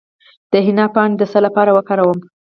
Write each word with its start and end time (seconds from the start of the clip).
د 0.51 0.53
حنا 0.65 0.85
پاڼې 0.93 1.15
د 1.17 1.21
څه 1.31 1.39
لپاره 1.45 1.71
وکاروم؟ 1.77 2.19